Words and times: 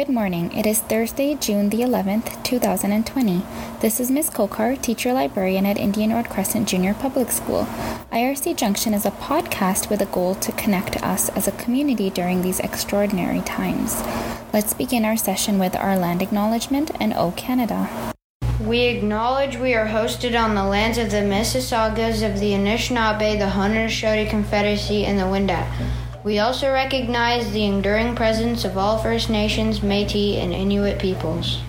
Good 0.00 0.08
morning. 0.08 0.50
It 0.56 0.64
is 0.64 0.80
Thursday, 0.80 1.34
June 1.34 1.68
the 1.68 1.82
11th, 1.82 2.42
2020. 2.42 3.42
This 3.80 4.00
is 4.00 4.10
Ms. 4.10 4.30
Kokar, 4.30 4.80
teacher 4.80 5.12
librarian 5.12 5.66
at 5.66 5.76
Indian 5.76 6.14
Road 6.14 6.30
Crescent 6.30 6.66
Junior 6.66 6.94
Public 6.94 7.30
School. 7.30 7.66
IRC 8.10 8.56
Junction 8.56 8.94
is 8.94 9.04
a 9.04 9.10
podcast 9.10 9.90
with 9.90 10.00
a 10.00 10.06
goal 10.06 10.36
to 10.36 10.52
connect 10.52 11.02
us 11.02 11.28
as 11.36 11.46
a 11.46 11.52
community 11.52 12.08
during 12.08 12.40
these 12.40 12.60
extraordinary 12.60 13.42
times. 13.42 14.02
Let's 14.54 14.72
begin 14.72 15.04
our 15.04 15.18
session 15.18 15.58
with 15.58 15.76
our 15.76 15.98
land 15.98 16.22
acknowledgement 16.22 16.92
and 16.98 17.12
O 17.12 17.32
Canada. 17.32 17.90
We 18.58 18.84
acknowledge 18.84 19.58
we 19.58 19.74
are 19.74 19.88
hosted 19.88 20.34
on 20.34 20.54
the 20.54 20.64
lands 20.64 20.96
of 20.96 21.10
the 21.10 21.18
Mississaugas 21.18 22.26
of 22.26 22.40
the 22.40 22.52
Anishinaabe, 22.52 23.38
the 23.38 23.50
Haudenosaunee 23.50 24.30
Confederacy, 24.30 25.04
and 25.04 25.18
the 25.18 25.24
Wendat. 25.24 25.68
We 26.22 26.38
also 26.38 26.70
recognize 26.70 27.50
the 27.50 27.64
enduring 27.64 28.14
presence 28.14 28.66
of 28.66 28.76
all 28.76 28.98
First 28.98 29.30
Nations, 29.30 29.82
Metis, 29.82 30.36
and 30.36 30.52
Inuit 30.52 30.98
peoples. 30.98 31.62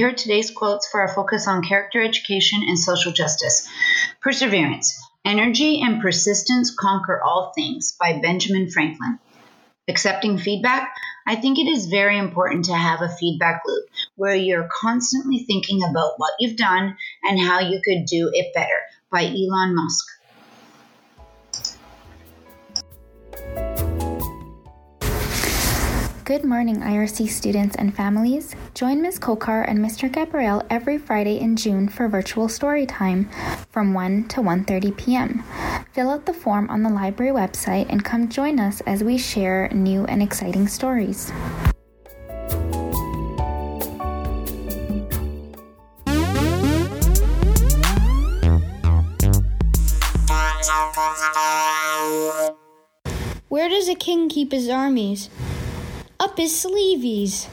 Here 0.00 0.08
are 0.08 0.12
today's 0.12 0.50
quotes 0.50 0.88
for 0.88 1.02
our 1.02 1.14
focus 1.14 1.46
on 1.46 1.62
character 1.62 2.00
education 2.02 2.62
and 2.66 2.78
social 2.78 3.12
justice. 3.12 3.68
Perseverance. 4.22 4.98
Energy 5.26 5.82
and 5.82 6.00
persistence 6.00 6.74
conquer 6.74 7.20
all 7.22 7.52
things 7.54 7.98
by 8.00 8.18
Benjamin 8.18 8.70
Franklin. 8.70 9.18
Accepting 9.90 10.38
feedback. 10.38 10.88
I 11.26 11.36
think 11.36 11.58
it 11.58 11.68
is 11.68 11.88
very 11.88 12.16
important 12.16 12.64
to 12.64 12.74
have 12.74 13.02
a 13.02 13.14
feedback 13.14 13.60
loop 13.66 13.84
where 14.16 14.34
you're 14.34 14.70
constantly 14.80 15.40
thinking 15.40 15.82
about 15.82 16.14
what 16.16 16.32
you've 16.38 16.56
done 16.56 16.96
and 17.22 17.38
how 17.38 17.60
you 17.60 17.82
could 17.84 18.06
do 18.06 18.30
it 18.32 18.54
better 18.54 18.80
by 19.12 19.24
Elon 19.24 19.76
Musk. 19.76 20.06
Good 26.30 26.44
morning, 26.44 26.76
IRC 26.76 27.28
students 27.28 27.74
and 27.74 27.92
families. 27.92 28.54
Join 28.74 29.02
Ms. 29.02 29.18
Kokar 29.18 29.68
and 29.68 29.80
Mr. 29.80 30.08
Gabriel 30.08 30.62
every 30.70 30.96
Friday 30.96 31.40
in 31.40 31.56
June 31.56 31.88
for 31.88 32.06
virtual 32.06 32.48
story 32.48 32.86
time 32.86 33.28
from 33.68 33.94
1 33.94 34.28
to 34.28 34.40
1:30 34.40 34.96
p.m. 34.96 35.42
Fill 35.92 36.08
out 36.08 36.26
the 36.26 36.32
form 36.32 36.70
on 36.70 36.84
the 36.84 36.88
library 36.88 37.32
website 37.32 37.90
and 37.90 38.04
come 38.04 38.28
join 38.28 38.60
us 38.60 38.80
as 38.82 39.02
we 39.02 39.18
share 39.18 39.68
new 39.70 40.04
and 40.04 40.22
exciting 40.22 40.68
stories. 40.68 41.32
Where 53.48 53.68
does 53.68 53.88
a 53.88 53.96
king 53.96 54.28
keep 54.28 54.52
his 54.52 54.68
armies? 54.68 55.28
Up 56.20 56.36
his 56.36 56.52
sleeveys. 56.52 57.48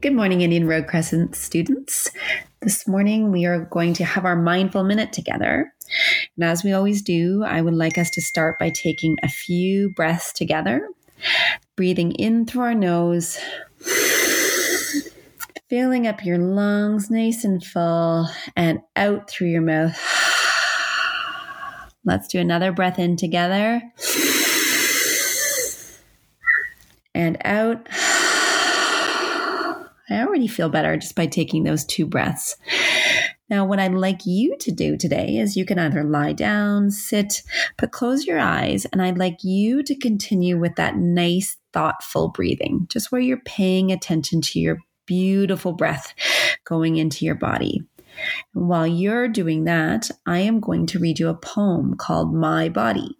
Good 0.00 0.14
morning, 0.14 0.40
Indian 0.40 0.66
Road 0.66 0.88
Crescent 0.88 1.36
students. 1.36 2.10
This 2.60 2.88
morning 2.88 3.30
we 3.30 3.46
are 3.46 3.60
going 3.66 3.94
to 3.94 4.04
have 4.04 4.24
our 4.24 4.34
mindful 4.34 4.82
minute 4.82 5.12
together. 5.12 5.72
And 6.36 6.44
as 6.44 6.64
we 6.64 6.72
always 6.72 7.02
do, 7.02 7.44
I 7.44 7.62
would 7.62 7.74
like 7.74 7.96
us 7.96 8.10
to 8.10 8.20
start 8.20 8.58
by 8.58 8.70
taking 8.70 9.16
a 9.22 9.28
few 9.28 9.90
breaths 9.94 10.32
together, 10.32 10.88
breathing 11.76 12.10
in 12.12 12.44
through 12.44 12.62
our 12.62 12.74
nose, 12.74 13.38
filling 15.70 16.08
up 16.08 16.24
your 16.24 16.38
lungs 16.38 17.08
nice 17.08 17.44
and 17.44 17.64
full, 17.64 18.28
and 18.56 18.80
out 18.96 19.30
through 19.30 19.48
your 19.48 19.62
mouth. 19.62 20.31
Let's 22.04 22.28
do 22.28 22.40
another 22.40 22.72
breath 22.72 22.98
in 22.98 23.16
together. 23.16 23.82
And 27.14 27.36
out. 27.44 27.86
I 30.10 30.22
already 30.22 30.48
feel 30.48 30.68
better 30.68 30.96
just 30.96 31.14
by 31.14 31.26
taking 31.26 31.64
those 31.64 31.84
two 31.84 32.06
breaths. 32.06 32.56
Now, 33.48 33.66
what 33.66 33.78
I'd 33.78 33.92
like 33.92 34.24
you 34.24 34.56
to 34.60 34.70
do 34.70 34.96
today 34.96 35.36
is 35.36 35.56
you 35.56 35.66
can 35.66 35.78
either 35.78 36.04
lie 36.04 36.32
down, 36.32 36.90
sit, 36.90 37.42
but 37.76 37.92
close 37.92 38.24
your 38.24 38.38
eyes, 38.38 38.86
and 38.86 39.02
I'd 39.02 39.18
like 39.18 39.44
you 39.44 39.82
to 39.82 39.94
continue 39.94 40.58
with 40.58 40.76
that 40.76 40.96
nice, 40.96 41.58
thoughtful 41.72 42.28
breathing, 42.28 42.86
just 42.88 43.12
where 43.12 43.20
you're 43.20 43.42
paying 43.44 43.92
attention 43.92 44.40
to 44.40 44.58
your 44.58 44.78
beautiful 45.06 45.72
breath 45.72 46.14
going 46.64 46.96
into 46.96 47.26
your 47.26 47.34
body. 47.34 47.82
And 48.54 48.68
while 48.68 48.86
you're 48.86 49.28
doing 49.28 49.64
that, 49.64 50.10
I 50.26 50.40
am 50.40 50.60
going 50.60 50.86
to 50.86 50.98
read 50.98 51.18
you 51.18 51.28
a 51.28 51.34
poem 51.34 51.96
called 51.96 52.34
My 52.34 52.68
Body. 52.68 53.16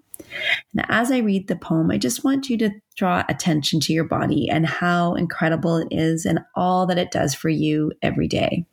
And 0.74 0.86
as 0.88 1.10
I 1.10 1.18
read 1.18 1.48
the 1.48 1.56
poem, 1.56 1.90
I 1.90 1.98
just 1.98 2.24
want 2.24 2.48
you 2.48 2.56
to 2.58 2.70
draw 2.96 3.24
attention 3.28 3.80
to 3.80 3.92
your 3.92 4.04
body 4.04 4.48
and 4.48 4.66
how 4.66 5.14
incredible 5.14 5.76
it 5.76 5.88
is 5.90 6.24
and 6.24 6.40
all 6.54 6.86
that 6.86 6.98
it 6.98 7.10
does 7.10 7.34
for 7.34 7.48
you 7.48 7.92
every 8.02 8.28
day. 8.28 8.64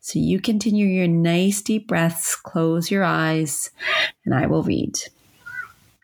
So 0.00 0.18
you 0.18 0.40
continue 0.40 0.86
your 0.86 1.08
nice 1.08 1.62
deep 1.62 1.88
breaths, 1.88 2.36
close 2.36 2.90
your 2.90 3.04
eyes, 3.04 3.70
and 4.24 4.34
I 4.34 4.46
will 4.46 4.62
read. 4.62 4.98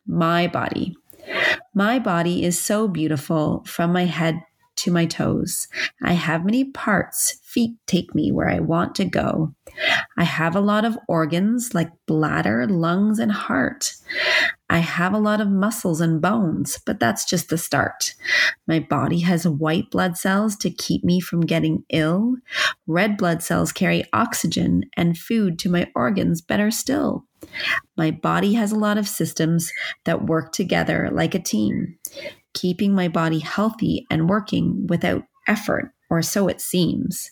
My 0.07 0.47
body. 0.47 0.97
My 1.75 1.99
body 1.99 2.45
is 2.45 2.61
so 2.61 2.87
beautiful 2.87 3.65
from 3.67 3.93
my 3.93 4.05
head 4.05 4.43
to 4.77 4.91
my 4.91 5.07
toes. 5.07 5.69
I 6.03 6.13
have 6.15 6.45
many 6.45 6.65
parts. 6.65 7.41
Feet 7.43 7.77
take 7.87 8.15
me 8.15 8.33
where 8.33 8.49
I 8.49 8.61
want 8.61 8.95
to 8.97 9.05
go. 9.05 9.55
I 10.17 10.25
have 10.25 10.57
a 10.57 10.61
lot 10.61 10.85
of 10.85 10.99
organs 11.09 11.75
like 11.75 11.91
bladder, 12.07 12.67
lungs, 12.67 13.19
and 13.19 13.33
heart. 13.33 13.95
I 14.69 14.79
have 14.79 15.13
a 15.13 15.19
lot 15.19 15.41
of 15.41 15.49
muscles 15.49 16.01
and 16.01 16.21
bones, 16.21 16.79
but 16.85 16.99
that's 16.99 17.25
just 17.25 17.49
the 17.49 17.59
start. 17.59 18.15
My 18.67 18.81
body 18.81 19.21
has 19.21 19.47
white 19.47 19.91
blood 19.91 20.17
cells 20.17 20.57
to 20.57 20.71
keep 20.71 21.05
me 21.05 21.21
from 21.21 21.43
getting 21.43 21.85
ill. 21.91 22.37
Red 22.87 23.17
blood 23.17 23.43
cells 23.43 23.73
carry 23.73 24.05
oxygen 24.13 24.85
and 24.97 25.19
food 25.19 25.59
to 25.61 25.71
my 25.71 25.91
organs 25.95 26.41
better 26.41 26.71
still. 26.71 27.25
My 27.97 28.11
body 28.11 28.55
has 28.55 28.73
a 28.73 28.79
lot 28.79 28.99
of 28.99 29.07
systems 29.07 29.71
that 30.05 30.27
work 30.27 30.53
together 30.53 31.11
like 31.13 31.35
a 31.35 31.43
team 31.43 31.99
keeping 32.55 32.95
my 32.95 33.09
body 33.09 33.41
healthy 33.41 34.07
and 34.11 34.29
working 34.29 34.87
without 34.87 35.25
effort, 35.47 35.93
or 36.09 36.23
so 36.23 36.49
it 36.49 36.61
seems. 36.61 37.31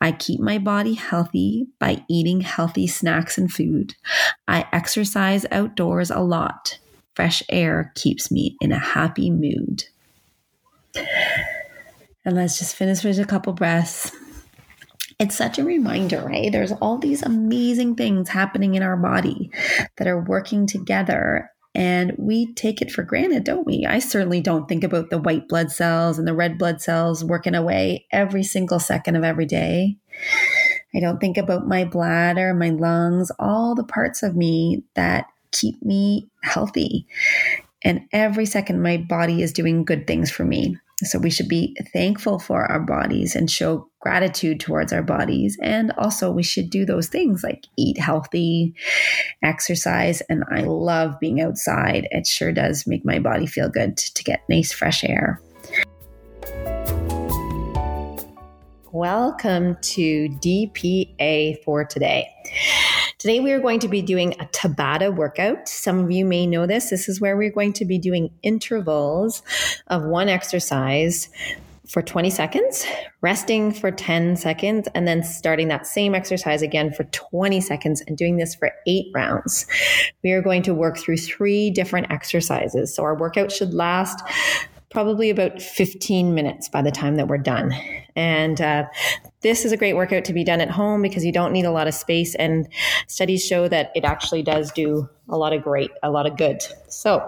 I 0.00 0.12
keep 0.12 0.40
my 0.40 0.58
body 0.58 0.94
healthy 0.94 1.66
by 1.78 2.04
eating 2.08 2.40
healthy 2.40 2.86
snacks 2.86 3.36
and 3.36 3.52
food. 3.52 3.94
I 4.48 4.66
exercise 4.72 5.44
outdoors 5.50 6.10
a 6.10 6.20
lot. 6.20 6.78
Fresh 7.14 7.42
air 7.48 7.92
keeps 7.94 8.30
me 8.30 8.56
in 8.60 8.72
a 8.72 8.78
happy 8.78 9.30
mood. 9.30 9.84
And 12.24 12.36
let's 12.36 12.58
just 12.58 12.76
finish 12.76 13.04
with 13.04 13.18
a 13.18 13.24
couple 13.24 13.52
breaths. 13.52 14.12
it's 15.18 15.36
such 15.36 15.58
a 15.58 15.64
reminder, 15.64 16.20
right? 16.22 16.50
There's 16.50 16.72
all 16.72 16.98
these 16.98 17.22
amazing 17.22 17.96
things 17.96 18.28
happening 18.28 18.74
in 18.74 18.82
our 18.82 18.96
body 18.96 19.50
that 19.96 20.08
are 20.08 20.20
working 20.20 20.66
together. 20.66 21.51
And 21.74 22.12
we 22.18 22.52
take 22.52 22.82
it 22.82 22.92
for 22.92 23.02
granted, 23.02 23.44
don't 23.44 23.66
we? 23.66 23.86
I 23.88 23.98
certainly 23.98 24.40
don't 24.40 24.68
think 24.68 24.84
about 24.84 25.08
the 25.08 25.18
white 25.18 25.48
blood 25.48 25.70
cells 25.70 26.18
and 26.18 26.28
the 26.28 26.34
red 26.34 26.58
blood 26.58 26.82
cells 26.82 27.24
working 27.24 27.54
away 27.54 28.06
every 28.12 28.42
single 28.42 28.78
second 28.78 29.16
of 29.16 29.24
every 29.24 29.46
day. 29.46 29.96
I 30.94 31.00
don't 31.00 31.18
think 31.18 31.38
about 31.38 31.66
my 31.66 31.84
bladder, 31.84 32.52
my 32.52 32.70
lungs, 32.70 33.32
all 33.38 33.74
the 33.74 33.84
parts 33.84 34.22
of 34.22 34.36
me 34.36 34.84
that 34.94 35.26
keep 35.50 35.82
me 35.82 36.28
healthy. 36.42 37.06
And 37.82 38.02
every 38.12 38.46
second, 38.46 38.82
my 38.82 38.98
body 38.98 39.42
is 39.42 39.52
doing 39.52 39.84
good 39.84 40.06
things 40.06 40.30
for 40.30 40.44
me. 40.44 40.76
So 41.04 41.18
we 41.18 41.30
should 41.30 41.48
be 41.48 41.76
thankful 41.92 42.38
for 42.38 42.70
our 42.70 42.78
bodies 42.78 43.34
and 43.34 43.50
show 43.50 43.88
gratitude 44.00 44.60
towards 44.60 44.92
our 44.92 45.02
bodies. 45.02 45.58
And 45.60 45.90
also, 45.98 46.30
we 46.30 46.44
should 46.44 46.70
do 46.70 46.84
those 46.86 47.08
things 47.08 47.42
like 47.42 47.64
eat 47.76 47.98
healthy, 47.98 48.74
exercise. 49.42 50.22
And 50.28 50.44
I 50.50 50.60
love 50.60 51.18
being 51.18 51.40
outside. 51.40 52.06
It 52.12 52.28
sure 52.28 52.52
does 52.52 52.86
make 52.86 53.04
my 53.04 53.18
body 53.18 53.46
feel 53.46 53.68
good 53.68 53.96
to 53.96 54.22
get 54.22 54.42
nice, 54.48 54.72
fresh 54.72 55.02
air. 55.02 55.40
Welcome 58.92 59.78
to 59.82 60.28
DPA 60.40 61.64
for 61.64 61.84
today. 61.84 62.28
Today, 63.22 63.38
we 63.38 63.52
are 63.52 63.60
going 63.60 63.78
to 63.78 63.86
be 63.86 64.02
doing 64.02 64.32
a 64.40 64.46
Tabata 64.46 65.14
workout. 65.14 65.68
Some 65.68 66.00
of 66.00 66.10
you 66.10 66.24
may 66.24 66.44
know 66.44 66.66
this. 66.66 66.90
This 66.90 67.08
is 67.08 67.20
where 67.20 67.36
we're 67.36 67.52
going 67.52 67.72
to 67.74 67.84
be 67.84 67.96
doing 67.96 68.32
intervals 68.42 69.44
of 69.86 70.02
one 70.02 70.28
exercise 70.28 71.28
for 71.86 72.02
20 72.02 72.30
seconds, 72.30 72.84
resting 73.20 73.70
for 73.70 73.92
10 73.92 74.34
seconds, 74.34 74.88
and 74.96 75.06
then 75.06 75.22
starting 75.22 75.68
that 75.68 75.86
same 75.86 76.16
exercise 76.16 76.62
again 76.62 76.92
for 76.92 77.04
20 77.04 77.60
seconds 77.60 78.02
and 78.08 78.18
doing 78.18 78.38
this 78.38 78.56
for 78.56 78.72
eight 78.88 79.06
rounds. 79.14 79.68
We 80.24 80.32
are 80.32 80.42
going 80.42 80.62
to 80.62 80.74
work 80.74 80.98
through 80.98 81.18
three 81.18 81.70
different 81.70 82.10
exercises. 82.10 82.92
So 82.92 83.04
our 83.04 83.16
workout 83.16 83.52
should 83.52 83.72
last 83.72 84.20
probably 84.92 85.30
about 85.30 85.60
15 85.60 86.34
minutes 86.34 86.68
by 86.68 86.82
the 86.82 86.90
time 86.90 87.16
that 87.16 87.28
we're 87.28 87.38
done. 87.38 87.72
And 88.14 88.60
uh, 88.60 88.84
this 89.40 89.64
is 89.64 89.72
a 89.72 89.76
great 89.76 89.94
workout 89.94 90.24
to 90.26 90.32
be 90.32 90.44
done 90.44 90.60
at 90.60 90.70
home 90.70 91.02
because 91.02 91.24
you 91.24 91.32
don't 91.32 91.52
need 91.52 91.64
a 91.64 91.70
lot 91.70 91.88
of 91.88 91.94
space. 91.94 92.34
And 92.34 92.68
studies 93.06 93.44
show 93.44 93.68
that 93.68 93.90
it 93.94 94.04
actually 94.04 94.42
does 94.42 94.70
do 94.72 95.08
a 95.28 95.36
lot 95.36 95.52
of 95.52 95.62
great, 95.62 95.90
a 96.02 96.10
lot 96.10 96.26
of 96.26 96.36
good. 96.36 96.62
So, 96.88 97.26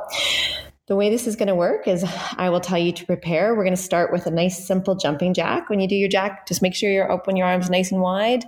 the 0.86 0.96
way 0.96 1.08
this 1.08 1.26
is 1.26 1.34
going 1.34 1.48
to 1.48 1.54
work 1.54 1.88
is 1.88 2.04
I 2.36 2.50
will 2.50 2.60
tell 2.60 2.76
you 2.76 2.92
to 2.92 3.06
prepare. 3.06 3.54
We're 3.54 3.64
going 3.64 3.76
to 3.76 3.82
start 3.82 4.12
with 4.12 4.26
a 4.26 4.30
nice 4.30 4.66
simple 4.66 4.94
jumping 4.94 5.32
jack. 5.32 5.70
When 5.70 5.80
you 5.80 5.88
do 5.88 5.94
your 5.94 6.10
jack, 6.10 6.46
just 6.46 6.60
make 6.60 6.74
sure 6.74 6.90
you 6.90 7.02
open 7.02 7.36
your 7.36 7.46
arms 7.46 7.70
nice 7.70 7.90
and 7.90 8.02
wide. 8.02 8.44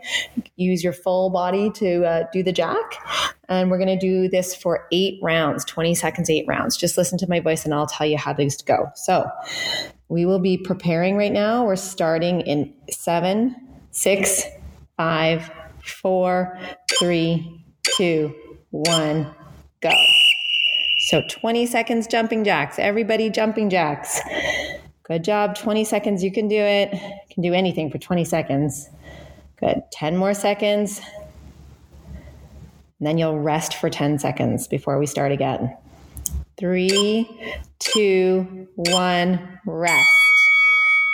Use 0.56 0.84
your 0.84 0.92
full 0.92 1.30
body 1.30 1.70
to 1.76 2.04
uh, 2.04 2.24
do 2.34 2.42
the 2.42 2.52
jack. 2.52 2.96
And 3.48 3.70
we're 3.70 3.78
going 3.78 3.98
to 3.98 4.06
do 4.06 4.28
this 4.28 4.54
for 4.54 4.86
eight 4.92 5.18
rounds, 5.22 5.64
20 5.64 5.94
seconds, 5.94 6.28
eight 6.28 6.44
rounds. 6.46 6.76
Just 6.76 6.98
listen 6.98 7.16
to 7.18 7.26
my 7.26 7.40
voice 7.40 7.64
and 7.64 7.72
I'll 7.72 7.86
tell 7.86 8.06
you 8.06 8.18
how 8.18 8.34
these 8.34 8.60
go. 8.60 8.90
So 8.96 9.30
we 10.08 10.26
will 10.26 10.40
be 10.40 10.58
preparing 10.58 11.16
right 11.16 11.32
now. 11.32 11.64
We're 11.64 11.76
starting 11.76 12.42
in 12.42 12.74
seven, 12.90 13.56
six, 13.92 14.42
five, 14.98 15.50
four, 15.82 16.58
three, 16.98 17.64
two, 17.96 18.34
one, 18.70 19.34
go. 19.80 19.90
So 21.06 21.22
20 21.22 21.66
seconds 21.66 22.08
jumping 22.08 22.42
jacks. 22.42 22.80
Everybody 22.80 23.30
jumping 23.30 23.70
jacks. 23.70 24.20
Good 25.04 25.22
job. 25.22 25.54
20 25.54 25.84
seconds. 25.84 26.24
You 26.24 26.32
can 26.32 26.48
do 26.48 26.56
it. 26.56 26.92
You 26.94 27.32
can 27.32 27.44
do 27.44 27.54
anything 27.54 27.92
for 27.92 27.98
20 27.98 28.24
seconds. 28.24 28.90
Good. 29.60 29.82
10 29.92 30.16
more 30.16 30.34
seconds. 30.34 31.00
And 32.98 33.06
then 33.06 33.18
you'll 33.18 33.38
rest 33.38 33.76
for 33.76 33.88
10 33.88 34.18
seconds 34.18 34.66
before 34.66 34.98
we 34.98 35.06
start 35.06 35.30
again. 35.30 35.76
Three, 36.58 37.30
two, 37.78 38.66
one, 38.74 39.60
rest. 39.64 40.10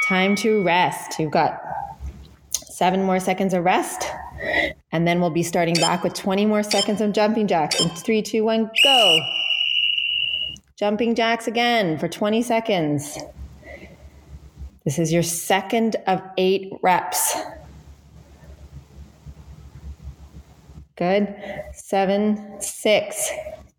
Time 0.09 0.35
to 0.37 0.65
rest. 0.65 1.19
You've 1.19 1.33
got 1.33 1.61
seven 2.51 3.03
more 3.03 3.21
seconds 3.21 3.53
of 3.53 3.63
rest. 3.63 4.07
And 4.91 5.07
then 5.07 5.21
we'll 5.21 5.29
be 5.29 5.43
starting 5.43 5.75
back 5.75 6.03
with 6.03 6.15
20 6.15 6.47
more 6.47 6.63
seconds 6.63 7.03
of 7.03 7.13
jumping 7.13 7.47
jacks. 7.47 7.79
In 7.79 7.91
three, 7.91 8.23
two, 8.23 8.43
one, 8.43 8.71
go. 8.83 9.21
Jumping 10.83 11.15
jacks 11.15 11.47
again 11.47 11.97
for 11.97 12.09
20 12.09 12.43
seconds. 12.43 13.17
This 14.85 14.99
is 14.99 15.13
your 15.13 15.23
second 15.23 15.95
of 16.09 16.21
eight 16.37 16.73
reps. 16.83 17.37
Good. 20.97 21.37
Seven, 21.73 22.61
six, 22.61 23.31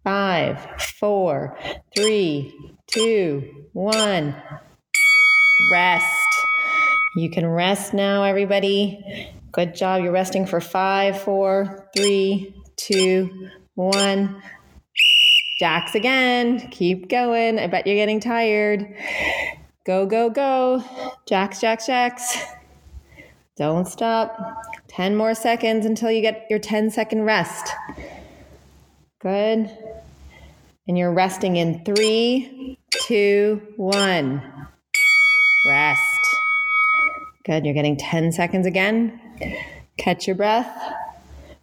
five, 0.06 0.66
four, 0.98 1.58
three, 1.94 2.58
two, 2.88 3.68
one. 3.74 4.34
Rest. 5.74 6.06
You 7.18 7.30
can 7.30 7.46
rest 7.46 7.94
now, 7.94 8.24
everybody. 8.24 9.30
Good 9.52 9.76
job. 9.76 10.04
You're 10.04 10.14
resting 10.14 10.46
for 10.46 10.62
five, 10.62 11.22
four, 11.22 11.90
three, 11.94 12.56
two, 12.78 13.50
one. 13.76 14.42
Jacks 15.64 15.96
again. 15.96 16.60
Keep 16.72 17.08
going. 17.08 17.58
I 17.58 17.68
bet 17.68 17.88
you're 17.88 17.96
getting 17.96 18.20
tired. 18.20 18.86
Go, 19.86 20.06
go, 20.06 20.30
go. 20.30 20.84
Jacks, 21.26 21.62
jacks, 21.62 21.86
jacks. 21.86 22.38
Don't 23.56 23.88
stop. 23.88 24.38
10 24.90 25.16
more 25.16 25.34
seconds 25.34 25.86
until 25.86 26.12
you 26.12 26.20
get 26.20 26.48
your 26.50 26.60
10 26.60 26.90
second 26.90 27.22
rest. 27.22 27.72
Good. 29.22 29.72
And 30.86 30.98
you're 30.98 31.14
resting 31.14 31.56
in 31.56 31.86
three, 31.86 32.78
two, 33.08 33.62
one. 33.78 34.42
Rest. 35.66 36.36
Good. 37.46 37.64
You're 37.64 37.74
getting 37.74 37.96
10 37.96 38.34
seconds 38.34 38.68
again. 38.68 39.18
Catch 39.98 40.28
your 40.28 40.36
breath. 40.36 40.94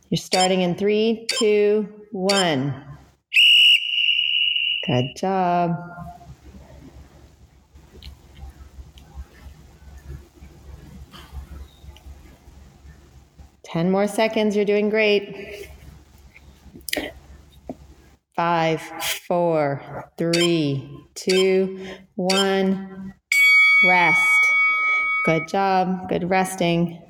You're 0.08 0.16
starting 0.16 0.62
in 0.62 0.74
three, 0.74 1.26
two, 1.38 1.86
one. 2.12 2.86
Good 4.86 5.14
job. 5.16 5.76
Ten 13.62 13.90
more 13.90 14.08
seconds. 14.08 14.56
You're 14.56 14.64
doing 14.64 14.90
great. 14.90 15.68
Five, 18.34 18.80
four, 18.80 20.10
three, 20.16 20.88
two, 21.14 21.86
one. 22.16 23.14
Rest. 23.86 24.46
Good 25.24 25.48
job. 25.48 26.08
Good 26.08 26.28
resting. 26.28 27.00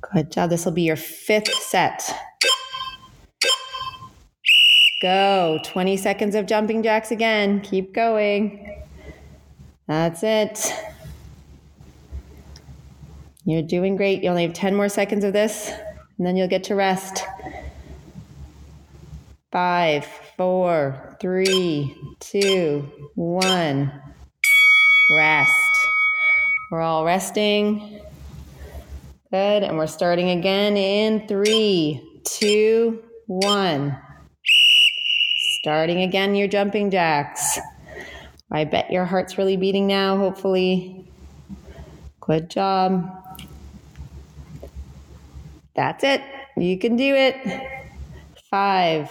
Good 0.00 0.32
job. 0.32 0.50
This 0.50 0.64
will 0.64 0.72
be 0.72 0.82
your 0.82 0.96
fifth 0.96 1.52
set. 1.54 2.12
Go. 5.02 5.58
20 5.64 5.96
seconds 5.96 6.36
of 6.36 6.46
jumping 6.46 6.84
jacks 6.84 7.10
again. 7.10 7.60
Keep 7.60 7.92
going. 7.92 8.84
That's 9.88 10.22
it. 10.22 10.72
You're 13.44 13.62
doing 13.62 13.96
great. 13.96 14.22
You 14.22 14.30
only 14.30 14.44
have 14.44 14.54
10 14.54 14.76
more 14.76 14.88
seconds 14.88 15.24
of 15.24 15.32
this, 15.32 15.72
and 16.18 16.24
then 16.24 16.36
you'll 16.36 16.46
get 16.46 16.62
to 16.64 16.76
rest. 16.76 17.24
Five, 19.50 20.06
four, 20.36 21.16
three, 21.20 21.96
two, 22.20 22.88
one. 23.16 23.90
Rest. 25.16 25.78
We're 26.70 26.80
all 26.80 27.04
resting. 27.04 28.00
Good. 29.32 29.64
And 29.64 29.76
we're 29.78 29.88
starting 29.88 30.30
again 30.30 30.76
in 30.76 31.26
three, 31.26 32.20
two, 32.22 33.02
one. 33.26 33.98
Starting 35.62 36.02
again 36.02 36.34
your 36.34 36.48
jumping 36.48 36.90
jacks. 36.90 37.56
I 38.50 38.64
bet 38.64 38.90
your 38.90 39.04
heart's 39.04 39.38
really 39.38 39.56
beating 39.56 39.86
now, 39.86 40.16
hopefully. 40.16 41.08
Good 42.20 42.50
job. 42.50 43.08
That's 45.76 46.02
it. 46.02 46.20
You 46.56 46.76
can 46.80 46.96
do 46.96 47.14
it. 47.14 47.36
Five, 48.50 49.08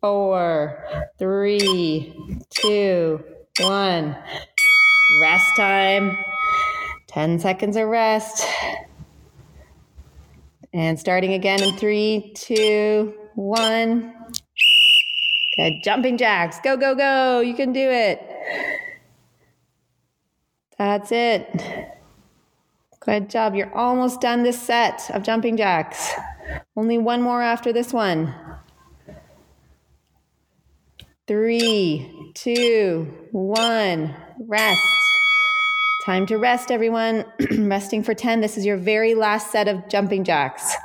four, 0.00 0.82
three, 1.18 2.14
two, 2.48 3.22
one. 3.60 4.16
Rest 5.20 5.56
time. 5.56 6.16
10 7.08 7.38
seconds 7.38 7.76
of 7.76 7.86
rest. 7.86 8.46
And 10.72 10.98
starting 10.98 11.34
again 11.34 11.62
in 11.62 11.76
three, 11.76 12.32
two, 12.34 13.12
one. 13.34 14.15
Good. 15.56 15.82
Jumping 15.82 16.18
jacks. 16.18 16.60
Go, 16.62 16.76
go, 16.76 16.94
go. 16.94 17.40
You 17.40 17.54
can 17.54 17.72
do 17.72 17.88
it. 17.90 18.22
That's 20.78 21.10
it. 21.10 21.62
Good 23.00 23.30
job. 23.30 23.54
You're 23.54 23.74
almost 23.74 24.20
done 24.20 24.42
this 24.42 24.60
set 24.60 25.10
of 25.14 25.22
jumping 25.22 25.56
jacks. 25.56 26.12
Only 26.76 26.98
one 26.98 27.22
more 27.22 27.40
after 27.40 27.72
this 27.72 27.92
one. 27.92 28.34
Three, 31.26 32.32
two, 32.34 33.12
one. 33.32 34.14
Rest. 34.38 34.82
Time 36.04 36.26
to 36.26 36.36
rest, 36.36 36.70
everyone. 36.70 37.24
Resting 37.58 38.02
for 38.02 38.14
10. 38.14 38.40
This 38.40 38.58
is 38.58 38.66
your 38.66 38.76
very 38.76 39.14
last 39.14 39.50
set 39.50 39.66
of 39.66 39.88
jumping 39.88 40.22
jacks. 40.22 40.76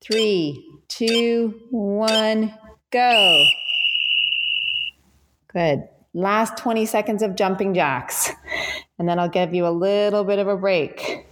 Three, 0.00 0.64
two, 0.88 1.60
one, 1.70 2.54
go. 2.90 3.44
Good. 5.52 5.88
Last 6.14 6.56
20 6.58 6.86
seconds 6.86 7.22
of 7.22 7.36
jumping 7.36 7.74
jacks. 7.74 8.30
And 8.98 9.08
then 9.08 9.18
I'll 9.18 9.28
give 9.28 9.54
you 9.54 9.66
a 9.66 9.70
little 9.70 10.24
bit 10.24 10.38
of 10.38 10.48
a 10.48 10.56
break. 10.56 11.26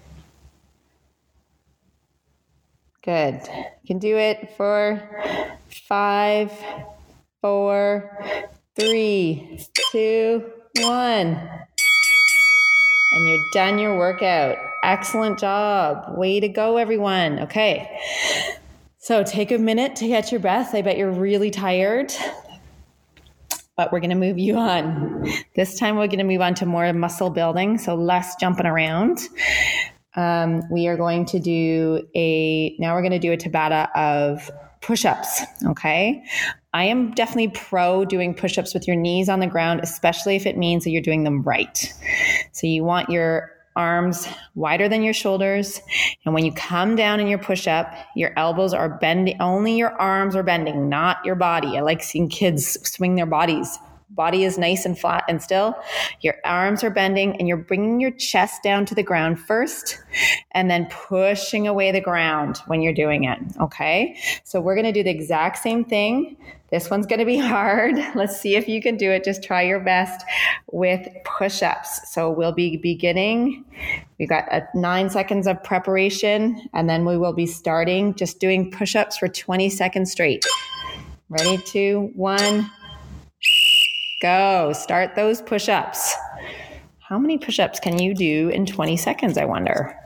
Good. 3.03 3.41
You 3.83 3.87
can 3.87 3.99
do 3.99 4.17
it 4.17 4.55
for 4.57 5.01
five, 5.89 6.53
four, 7.41 8.25
three, 8.75 9.65
two, 9.93 10.45
one. 10.81 11.41
And 13.13 13.29
you're 13.29 13.45
done 13.53 13.79
your 13.79 13.97
workout. 13.97 14.59
Excellent 14.83 15.39
job. 15.39 16.17
Way 16.17 16.41
to 16.41 16.49
go, 16.49 16.77
everyone. 16.77 17.41
Okay. 17.41 18.01
So 18.99 19.23
take 19.23 19.53
a 19.53 19.59
minute 19.59 19.95
to 19.97 20.09
catch 20.09 20.33
your 20.33 20.41
breath. 20.41 20.75
I 20.75 20.83
bet 20.83 20.99
you're 20.99 21.13
really 21.13 21.51
tired. 21.51 22.13
But 23.77 23.93
we're 23.93 24.01
going 24.01 24.11
to 24.11 24.17
move 24.17 24.39
you 24.39 24.57
on. 24.57 25.27
This 25.55 25.79
time 25.79 25.97
we're 25.97 26.07
going 26.07 26.19
to 26.19 26.25
move 26.25 26.41
on 26.41 26.55
to 26.55 26.67
more 26.67 26.93
muscle 26.93 27.31
building, 27.31 27.79
so 27.79 27.95
less 27.95 28.35
jumping 28.37 28.67
around. 28.67 29.21
Um, 30.15 30.63
we 30.71 30.87
are 30.89 30.97
going 30.97 31.27
to 31.27 31.39
do 31.39 32.09
a, 32.15 32.75
now 32.79 32.95
we're 32.95 33.03
going 33.03 33.13
to 33.13 33.19
do 33.19 33.33
a 33.33 33.37
Tabata 33.37 33.89
of 33.95 34.51
push 34.81 35.05
ups. 35.05 35.43
Okay. 35.67 36.23
I 36.73 36.85
am 36.85 37.13
definitely 37.13 37.49
pro 37.49 38.05
doing 38.05 38.35
push 38.35 38.57
ups 38.57 38.73
with 38.73 38.87
your 38.87 38.97
knees 38.97 39.29
on 39.29 39.41
the 39.41 39.47
ground, 39.47 39.81
especially 39.83 40.37
if 40.37 40.47
it 40.47 40.57
means 40.57 40.85
that 40.85 40.91
you're 40.91 41.03
doing 41.03 41.25
them 41.25 41.43
right. 41.43 41.93
So 42.53 42.67
you 42.67 42.85
want 42.85 43.11
your 43.11 43.51
arms 43.77 44.27
wider 44.55 44.89
than 44.89 45.03
your 45.03 45.15
shoulders. 45.15 45.81
And 46.25 46.35
when 46.35 46.45
you 46.45 46.53
come 46.53 46.97
down 46.97 47.21
in 47.21 47.29
your 47.29 47.39
push 47.39 47.69
up, 47.69 47.95
your 48.17 48.33
elbows 48.37 48.75
are 48.75 48.99
bending, 48.99 49.41
only 49.41 49.77
your 49.77 49.93
arms 50.01 50.35
are 50.35 50.43
bending, 50.43 50.89
not 50.89 51.19
your 51.25 51.37
body. 51.37 51.77
I 51.77 51.83
like 51.83 52.03
seeing 52.03 52.29
kids 52.29 52.79
swing 52.89 53.15
their 53.15 53.27
bodies 53.27 53.79
body 54.17 54.45
is 54.45 54.59
nice 54.59 54.85
and 54.85 54.99
flat 54.99 55.25
and 55.29 55.43
still. 55.43 55.77
Your 56.23 56.37
arms 56.45 56.83
are 56.83 56.91
bending 56.91 57.37
and 57.37 57.47
you're 57.47 57.57
bringing 57.57 58.01
your 58.01 58.11
chest 58.11 58.63
down 58.63 58.87
to 58.87 58.95
the 58.95 59.03
ground 59.03 59.39
first 59.39 60.01
and 60.53 60.71
then 60.71 60.87
pushing 60.87 61.69
away 61.69 61.93
the 61.93 62.01
ground 62.01 62.59
when 62.67 62.81
you're 62.83 62.95
doing 62.95 63.25
it. 63.25 63.39
Okay. 63.61 64.19
So 64.45 64.61
we're 64.61 64.75
going 64.75 64.87
to 64.87 64.93
do 64.93 65.05
the 65.05 65.11
exact 65.11 65.59
same 65.59 65.85
thing. 65.85 66.37
This 66.71 66.91
one's 66.91 67.07
going 67.07 67.21
to 67.21 67.25
be 67.25 67.39
hard. 67.55 67.95
Let's 68.15 68.41
see 68.41 68.57
if 68.57 68.69
you 68.69 68.83
can 68.83 68.97
do 68.97 69.11
it. 69.11 69.25
Just 69.25 69.45
try 69.45 69.63
your 69.63 69.81
best 69.81 70.25
with 70.73 71.07
push 71.25 71.63
ups. 71.63 72.13
So 72.13 72.31
we'll 72.31 72.53
be 72.53 72.77
beginning. 72.77 73.65
We've 74.19 74.29
got 74.29 74.53
a 74.53 74.67
nine 74.75 75.11
seconds 75.11 75.47
of 75.47 75.63
preparation 75.63 76.69
and 76.73 76.89
then 76.89 77.05
we 77.05 77.19
will 77.19 77.35
be 77.35 77.47
starting 77.47 78.15
just 78.15 78.41
doing 78.41 78.71
push 78.71 78.97
ups 78.97 79.19
for 79.19 79.29
20 79.29 79.69
seconds 79.71 80.11
straight. 80.11 80.45
Ready? 81.29 81.59
Two, 81.59 82.13
one. 82.15 82.71
Go. 84.23 84.73
Start 84.73 85.15
those 85.15 85.43
push 85.43 85.69
ups. 85.69 86.15
How 87.01 87.19
many 87.19 87.39
push 87.39 87.59
ups 87.59 87.79
can 87.79 87.99
you 87.99 88.15
do 88.15 88.49
in 88.49 88.67
20 88.67 88.97
seconds? 88.97 89.39
I 89.39 89.45
wonder. 89.45 89.97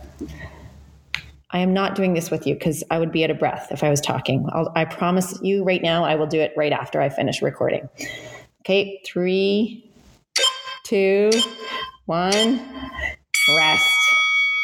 I 1.52 1.58
am 1.60 1.72
not 1.72 1.94
doing 1.94 2.14
this 2.14 2.30
with 2.30 2.46
you 2.46 2.54
because 2.54 2.84
I 2.90 2.98
would 2.98 3.10
be 3.10 3.24
out 3.24 3.30
of 3.30 3.38
breath 3.38 3.68
if 3.70 3.82
I 3.82 3.90
was 3.90 4.00
talking. 4.00 4.48
I'll, 4.52 4.70
I 4.76 4.84
promise 4.84 5.38
you 5.42 5.64
right 5.64 5.82
now, 5.82 6.04
I 6.04 6.14
will 6.14 6.26
do 6.26 6.40
it 6.40 6.52
right 6.56 6.72
after 6.72 7.00
I 7.00 7.08
finish 7.08 7.42
recording. 7.42 7.88
Okay, 8.60 9.00
three, 9.04 9.90
two, 10.84 11.30
one, 12.06 12.60
rest. 13.56 13.96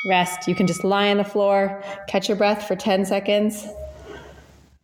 Rest. 0.09 0.47
You 0.47 0.55
can 0.55 0.67
just 0.67 0.85
lie 0.85 1.11
on 1.11 1.17
the 1.17 1.25
floor, 1.25 1.83
catch 2.07 2.29
your 2.29 2.37
breath 2.37 2.69
for 2.69 2.76
10 2.76 3.05
seconds. 3.05 3.67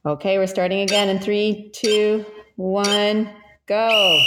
Okay, 0.05 0.39
we're 0.39 0.49
starting 0.49 0.81
again 0.81 1.09
in 1.09 1.21
three, 1.21 1.71
two, 1.73 2.25
one, 2.57 3.31
go. 3.67 4.21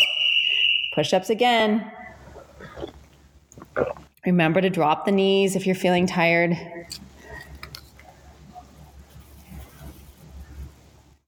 Push 0.96 1.12
ups 1.12 1.30
again. 1.30 1.92
Remember 4.26 4.62
to 4.62 4.70
drop 4.70 5.06
the 5.06 5.12
knees 5.12 5.58
if 5.58 5.68
you're 5.68 5.76
feeling 5.76 6.08
tired. 6.08 6.58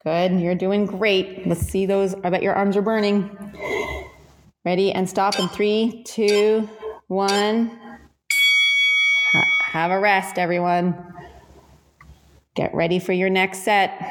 Good, 0.06 0.40
you're 0.40 0.56
doing 0.56 0.86
great. 0.86 1.46
Let's 1.46 1.68
see 1.68 1.86
those. 1.86 2.16
I 2.24 2.30
bet 2.30 2.42
your 2.42 2.54
arms 2.54 2.78
are 2.78 2.82
burning. 2.82 3.30
Ready 4.64 4.94
and 4.94 5.10
stop 5.10 5.38
in 5.38 5.50
three, 5.50 6.02
two, 6.08 6.70
one. 7.08 7.78
have 9.34 9.92
a 9.92 10.00
rest, 10.00 10.38
everyone. 10.38 10.96
Get 12.56 12.74
ready 12.74 13.00
for 13.00 13.12
your 13.12 13.30
next 13.30 13.64
set. 13.64 14.02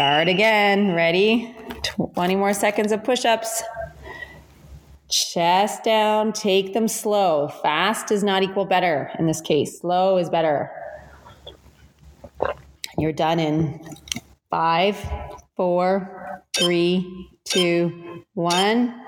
Start 0.00 0.28
again. 0.28 0.94
Ready? 0.94 1.54
20 2.14 2.34
more 2.34 2.54
seconds 2.54 2.90
of 2.90 3.04
push 3.04 3.26
ups. 3.26 3.62
Chest 5.10 5.84
down. 5.84 6.32
Take 6.32 6.72
them 6.72 6.88
slow. 6.88 7.48
Fast 7.48 8.06
does 8.06 8.24
not 8.24 8.42
equal 8.42 8.64
better 8.64 9.10
in 9.18 9.26
this 9.26 9.42
case. 9.42 9.78
Slow 9.78 10.16
is 10.16 10.30
better. 10.30 10.70
You're 12.96 13.12
done 13.12 13.38
in 13.38 13.78
five, 14.48 14.96
four, 15.54 16.42
three, 16.56 17.28
two, 17.44 18.24
one. 18.32 18.98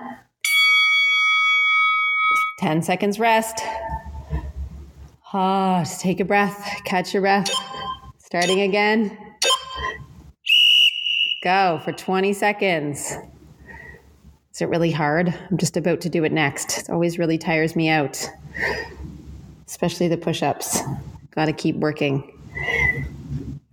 10 2.59 2.83
seconds 2.83 3.19
rest. 3.19 3.63
Ah, 5.33 5.79
just 5.85 6.03
take 6.03 6.21
a 6.21 6.25
breath. 6.27 6.83
Catch 6.85 7.15
your 7.15 7.23
breath. 7.23 7.51
Starting 8.19 8.61
again. 8.61 9.32
Go 11.43 11.81
for 11.85 11.91
20 11.91 12.33
seconds. 12.35 13.17
Is 14.55 14.61
it 14.61 14.69
really 14.69 14.93
hard? 14.93 15.35
I'm 15.51 15.59
just 15.59 15.77
about 15.77 16.01
to 16.03 16.09
do 16.09 16.23
it 16.23 16.31
next. 16.31 16.79
It 16.79 16.91
always 16.91 17.19
really 17.19 17.37
tires 17.37 17.75
me 17.75 17.89
out, 17.89 18.31
especially 19.67 20.07
the 20.07 20.17
push 20.17 20.41
ups. 20.45 20.79
Got 21.33 21.47
to 21.47 21.53
keep 21.53 21.75
working. 21.77 22.31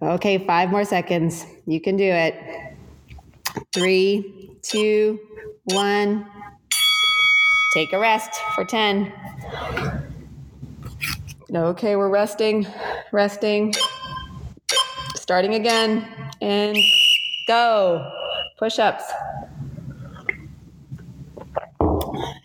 Okay, 0.02 0.44
five 0.48 0.72
more 0.72 0.84
seconds. 0.84 1.46
You 1.68 1.80
can 1.80 1.96
do 1.96 2.06
it. 2.06 2.36
Three, 3.72 4.50
two, 4.64 5.20
one. 5.66 6.26
Take 7.76 7.94
a 7.94 8.00
rest 8.00 8.32
for 8.56 8.66
10. 8.66 9.14
Okay, 11.54 11.96
we're 11.96 12.10
resting, 12.10 12.66
resting. 13.12 13.76
Starting 15.16 15.54
again. 15.54 16.08
And 16.42 16.78
Go. 17.50 18.12
Push 18.60 18.78
ups. 18.78 19.06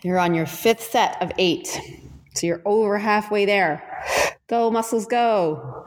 You're 0.03 0.19
on 0.19 0.33
your 0.33 0.47
fifth 0.47 0.81
set 0.81 1.21
of 1.21 1.31
eight. 1.37 1.79
So 2.35 2.47
you're 2.47 2.63
over 2.65 2.97
halfway 2.97 3.45
there. 3.45 3.83
Go, 4.47 4.71
muscles, 4.71 5.05
go. 5.05 5.87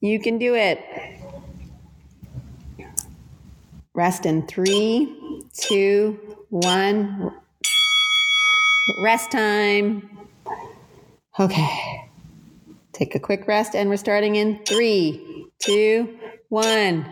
You 0.00 0.18
can 0.18 0.38
do 0.38 0.56
it. 0.56 0.80
Rest 3.94 4.26
in 4.26 4.44
three, 4.48 5.40
two, 5.56 6.18
one. 6.48 7.32
Rest 9.04 9.30
time. 9.30 10.18
Okay. 11.38 12.08
Take 12.92 13.14
a 13.14 13.20
quick 13.20 13.46
rest, 13.46 13.76
and 13.76 13.88
we're 13.88 13.96
starting 13.96 14.34
in 14.34 14.64
three, 14.64 15.46
two, 15.60 16.18
one. 16.48 17.06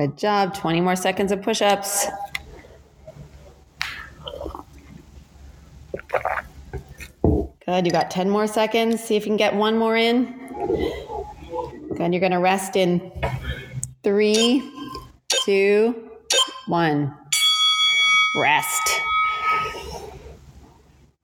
Good 0.00 0.16
job. 0.16 0.54
20 0.54 0.80
more 0.80 0.96
seconds 0.96 1.30
of 1.30 1.42
push 1.42 1.60
ups. 1.60 2.06
Good. 7.66 7.84
You 7.84 7.92
got 7.92 8.10
10 8.10 8.30
more 8.30 8.46
seconds. 8.46 9.04
See 9.04 9.16
if 9.16 9.24
you 9.24 9.28
can 9.28 9.36
get 9.36 9.54
one 9.54 9.76
more 9.76 9.98
in. 9.98 10.24
Good. 11.98 12.14
You're 12.14 12.20
going 12.20 12.32
to 12.32 12.38
rest 12.38 12.76
in 12.76 13.12
three, 14.02 14.66
two, 15.44 16.08
one. 16.66 17.14
Rest. 18.36 19.02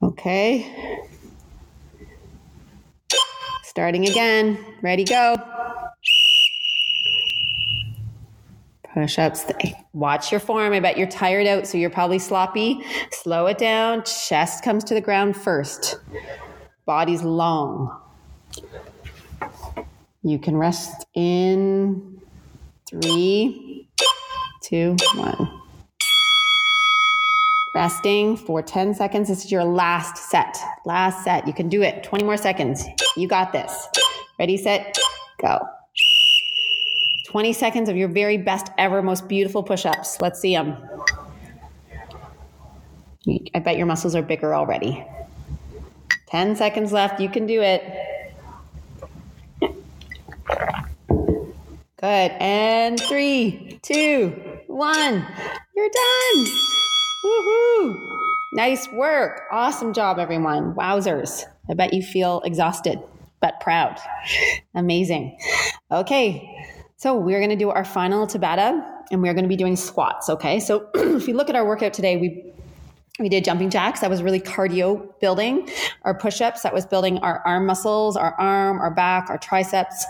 Okay. 0.02 1.00
Starting 3.62 4.06
again. 4.06 4.58
Ready, 4.82 5.04
go. 5.04 5.34
Push 8.96 9.18
ups. 9.18 9.44
Watch 9.92 10.32
your 10.32 10.40
form. 10.40 10.72
I 10.72 10.80
bet 10.80 10.96
you're 10.96 11.06
tired 11.06 11.46
out, 11.46 11.66
so 11.66 11.76
you're 11.76 11.90
probably 11.90 12.18
sloppy. 12.18 12.82
Slow 13.10 13.44
it 13.44 13.58
down. 13.58 14.02
Chest 14.04 14.64
comes 14.64 14.84
to 14.84 14.94
the 14.94 15.02
ground 15.02 15.36
first. 15.36 15.98
Body's 16.86 17.22
long. 17.22 17.94
You 20.22 20.38
can 20.38 20.56
rest 20.56 21.04
in 21.12 22.22
three, 22.88 23.86
two, 24.62 24.96
one. 25.16 25.60
Resting 27.74 28.38
for 28.38 28.62
10 28.62 28.94
seconds. 28.94 29.28
This 29.28 29.44
is 29.44 29.52
your 29.52 29.64
last 29.64 30.30
set. 30.30 30.56
Last 30.86 31.22
set. 31.22 31.46
You 31.46 31.52
can 31.52 31.68
do 31.68 31.82
it. 31.82 32.02
20 32.02 32.24
more 32.24 32.38
seconds. 32.38 32.82
You 33.14 33.28
got 33.28 33.52
this. 33.52 33.88
Ready, 34.38 34.56
set, 34.56 34.96
go. 35.38 35.60
20 37.36 37.52
seconds 37.52 37.90
of 37.90 37.98
your 37.98 38.08
very 38.08 38.38
best 38.38 38.72
ever, 38.78 39.02
most 39.02 39.28
beautiful 39.28 39.62
push 39.62 39.84
ups. 39.84 40.22
Let's 40.22 40.40
see 40.40 40.54
them. 40.54 40.74
I 43.54 43.58
bet 43.58 43.76
your 43.76 43.84
muscles 43.84 44.14
are 44.14 44.22
bigger 44.22 44.54
already. 44.54 45.04
10 46.28 46.56
seconds 46.56 46.92
left. 46.92 47.20
You 47.20 47.28
can 47.28 47.46
do 47.46 47.60
it. 47.60 47.82
Good. 52.00 52.32
And 52.40 52.98
three, 52.98 53.80
two, 53.82 54.28
one. 54.66 55.26
You're 55.76 55.90
done. 55.90 56.46
Woohoo! 57.22 58.18
Nice 58.54 58.88
work. 58.92 59.42
Awesome 59.52 59.92
job, 59.92 60.18
everyone. 60.18 60.72
Wowzers. 60.72 61.44
I 61.68 61.74
bet 61.74 61.92
you 61.92 62.00
feel 62.00 62.40
exhausted, 62.46 62.98
but 63.42 63.60
proud. 63.60 63.98
Amazing. 64.74 65.36
Okay. 65.92 66.50
So 66.98 67.14
we're 67.14 67.40
going 67.40 67.50
to 67.50 67.56
do 67.56 67.70
our 67.70 67.84
final 67.84 68.26
Tabata 68.26 68.82
and 69.10 69.22
we're 69.22 69.34
going 69.34 69.44
to 69.44 69.48
be 69.48 69.56
doing 69.56 69.76
squats. 69.76 70.30
Okay. 70.30 70.60
So 70.60 70.88
if 70.94 71.28
you 71.28 71.34
look 71.34 71.50
at 71.50 71.56
our 71.56 71.66
workout 71.66 71.92
today, 71.92 72.16
we 72.16 72.52
we 73.18 73.30
did 73.30 73.44
jumping 73.44 73.70
jacks. 73.70 74.00
That 74.00 74.10
was 74.10 74.22
really 74.22 74.40
cardio 74.40 75.18
building. 75.20 75.70
Our 76.02 76.12
push 76.12 76.42
ups, 76.42 76.62
that 76.62 76.74
was 76.74 76.84
building 76.84 77.16
our 77.18 77.40
arm 77.46 77.64
muscles, 77.64 78.14
our 78.14 78.34
arm, 78.34 78.78
our 78.78 78.90
back, 78.90 79.30
our 79.30 79.38
triceps, 79.38 80.04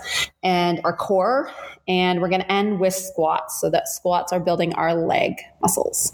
and 0.47 0.79
our 0.85 0.95
core. 0.95 1.51
And 1.89 2.21
we're 2.21 2.29
going 2.29 2.41
to 2.41 2.51
end 2.51 2.79
with 2.79 2.93
squats. 2.93 3.59
So 3.61 3.69
that 3.69 3.87
squats 3.87 4.33
are 4.33 4.39
building 4.39 4.73
our 4.73 4.93
leg 4.93 5.35
muscles 5.61 6.11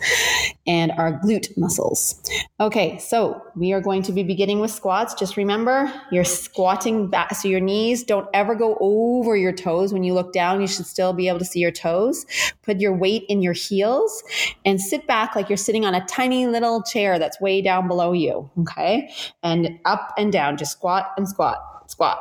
and 0.67 0.91
our 0.91 1.19
glute 1.19 1.55
muscles. 1.57 2.19
Okay, 2.59 2.97
so 2.99 3.41
we 3.55 3.73
are 3.73 3.81
going 3.81 4.01
to 4.03 4.11
be 4.11 4.23
beginning 4.23 4.59
with 4.59 4.71
squats. 4.71 5.13
Just 5.13 5.35
remember 5.37 5.91
you're 6.11 6.23
squatting 6.23 7.09
back. 7.09 7.35
So 7.35 7.47
your 7.47 7.59
knees 7.59 8.03
don't 8.03 8.27
ever 8.33 8.55
go 8.55 8.77
over 8.79 9.35
your 9.35 9.51
toes. 9.51 9.93
When 9.93 10.03
you 10.03 10.13
look 10.13 10.33
down, 10.33 10.61
you 10.61 10.67
should 10.67 10.85
still 10.85 11.13
be 11.13 11.27
able 11.27 11.39
to 11.39 11.45
see 11.45 11.59
your 11.59 11.71
toes. 11.71 12.25
Put 12.63 12.79
your 12.79 12.95
weight 12.95 13.25
in 13.29 13.41
your 13.41 13.53
heels 13.53 14.23
and 14.65 14.81
sit 14.81 15.05
back 15.07 15.35
like 15.35 15.49
you're 15.49 15.57
sitting 15.57 15.85
on 15.85 15.93
a 15.95 16.05
tiny 16.05 16.47
little 16.47 16.81
chair 16.81 17.19
that's 17.19 17.39
way 17.39 17.61
down 17.61 17.87
below 17.87 18.13
you. 18.13 18.49
Okay, 18.61 19.11
and 19.43 19.79
up 19.85 20.13
and 20.17 20.31
down, 20.31 20.57
just 20.57 20.71
squat 20.71 21.11
and 21.17 21.27
squat, 21.27 21.57
squat 21.87 22.19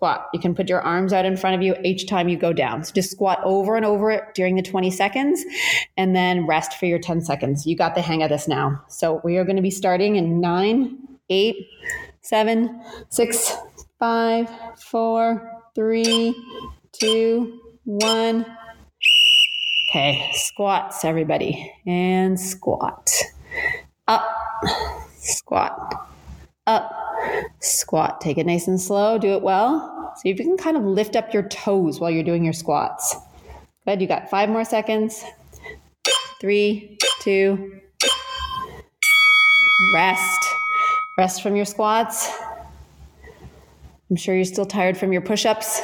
squat. 0.00 0.28
You 0.32 0.40
can 0.40 0.54
put 0.54 0.70
your 0.70 0.80
arms 0.80 1.12
out 1.12 1.26
in 1.26 1.36
front 1.36 1.56
of 1.56 1.60
you 1.60 1.76
each 1.84 2.08
time 2.08 2.26
you 2.30 2.38
go 2.38 2.54
down. 2.54 2.82
So 2.84 2.94
just 2.94 3.10
squat 3.10 3.38
over 3.44 3.76
and 3.76 3.84
over 3.84 4.10
it 4.10 4.24
during 4.34 4.56
the 4.56 4.62
20 4.62 4.90
seconds 4.90 5.44
and 5.98 6.16
then 6.16 6.46
rest 6.46 6.78
for 6.78 6.86
your 6.86 6.98
10 6.98 7.20
seconds. 7.20 7.66
You 7.66 7.76
got 7.76 7.94
the 7.94 8.00
hang 8.00 8.22
of 8.22 8.30
this 8.30 8.48
now. 8.48 8.82
So 8.88 9.20
we 9.22 9.36
are 9.36 9.44
going 9.44 9.56
to 9.56 9.62
be 9.62 9.70
starting 9.70 10.16
in 10.16 10.40
nine, 10.40 10.96
eight, 11.28 11.68
seven, 12.22 12.82
six, 13.10 13.54
five, 13.98 14.48
four, 14.78 15.60
three, 15.74 16.34
two, 16.92 17.60
one. 17.84 18.46
Okay, 19.90 20.30
squats, 20.32 21.04
everybody. 21.04 21.74
And 21.86 22.40
squat. 22.40 23.12
Up, 24.08 24.24
squat, 25.18 26.09
Squat. 27.60 28.20
Take 28.20 28.38
it 28.38 28.46
nice 28.46 28.66
and 28.68 28.80
slow. 28.80 29.18
Do 29.18 29.34
it 29.34 29.42
well. 29.42 30.14
See 30.16 30.30
if 30.30 30.38
you 30.38 30.44
can 30.44 30.56
kind 30.56 30.76
of 30.76 30.84
lift 30.84 31.14
up 31.14 31.32
your 31.32 31.48
toes 31.48 32.00
while 32.00 32.10
you're 32.10 32.24
doing 32.24 32.44
your 32.44 32.52
squats. 32.52 33.16
Good. 33.86 34.00
You 34.00 34.06
got 34.06 34.30
five 34.30 34.48
more 34.48 34.64
seconds. 34.64 35.24
Three, 36.40 36.98
two, 37.20 37.80
rest. 39.94 40.44
Rest 41.18 41.42
from 41.42 41.54
your 41.54 41.66
squats. 41.66 42.30
I'm 44.08 44.16
sure 44.16 44.34
you're 44.34 44.44
still 44.44 44.66
tired 44.66 44.96
from 44.96 45.12
your 45.12 45.22
push 45.22 45.44
ups. 45.44 45.82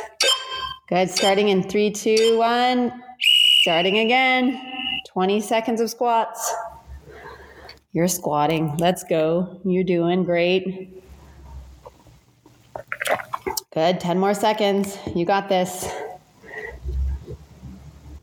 Good. 0.89 1.11
Starting 1.11 1.49
in 1.49 1.62
three, 1.62 1.91
two, 1.91 2.39
one. 2.39 2.93
Starting 3.62 3.99
again. 3.99 4.61
20 5.12 5.41
seconds 5.41 5.81
of 5.81 5.91
squats. 5.91 6.55
You're 7.93 8.09
squatting. 8.09 8.77
Let's 8.79 9.05
go. 9.05 9.61
You're 9.65 9.85
doing 9.85 10.25
great. 10.25 11.03
Good. 13.77 14.01
10 14.01 14.19
more 14.19 14.33
seconds. 14.33 14.97
You 15.15 15.27
got 15.27 15.51
this. 15.51 15.87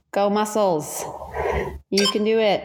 Go, 0.10 0.28
muscles. 0.28 1.06
You 1.92 2.08
can 2.08 2.24
do 2.24 2.40
it. 2.40 2.64